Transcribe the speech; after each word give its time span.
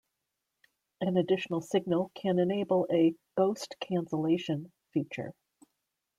An 1.01 1.15
additional 1.15 1.61
signal 1.61 2.11
can 2.15 2.39
enable 2.39 2.87
a 2.91 3.13
"Ghost 3.37 3.75
Cancellation" 3.79 4.71
feature. 4.91 5.35